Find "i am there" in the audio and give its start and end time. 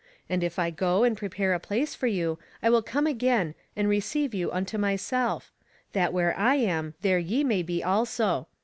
6.35-7.19